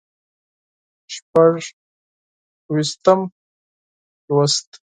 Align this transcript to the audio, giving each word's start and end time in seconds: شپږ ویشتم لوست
شپږ 1.13 1.61
ویشتم 2.73 3.19
لوست 4.27 4.69